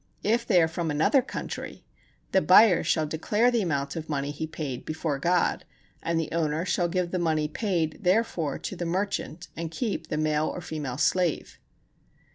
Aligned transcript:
If 0.23 0.47
they 0.47 0.59
are 0.63 0.67
from 0.67 0.89
another 0.89 1.21
country, 1.21 1.85
the 2.31 2.41
buyer 2.41 2.83
shall 2.83 3.05
declare 3.05 3.51
the 3.51 3.61
amount 3.61 3.95
of 3.95 4.09
money 4.09 4.31
he 4.31 4.47
paid 4.47 4.83
before 4.83 5.19
God, 5.19 5.63
and 6.01 6.19
the 6.19 6.31
owner 6.31 6.65
shall 6.65 6.87
give 6.89 7.11
the 7.11 7.19
money 7.19 7.47
paid 7.47 7.99
therefor 8.01 8.57
to 8.57 8.75
the 8.75 8.83
merchant, 8.87 9.49
and 9.55 9.69
keep 9.69 10.07
the 10.07 10.17
male 10.17 10.47
or 10.47 10.59
female 10.59 10.97
slave. 10.97 11.59